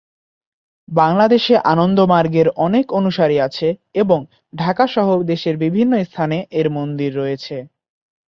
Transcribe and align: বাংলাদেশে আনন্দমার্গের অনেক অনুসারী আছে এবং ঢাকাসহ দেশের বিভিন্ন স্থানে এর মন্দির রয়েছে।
বাংলাদেশে 0.89 1.55
আনন্দমার্গের 1.71 2.47
অনেক 2.57 2.85
অনুসারী 2.99 3.37
আছে 3.39 3.67
এবং 3.95 4.19
ঢাকাসহ 4.55 5.07
দেশের 5.23 5.55
বিভিন্ন 5.57 5.93
স্থানে 6.03 6.37
এর 6.51 6.67
মন্দির 6.69 7.11
রয়েছে। 7.15 7.55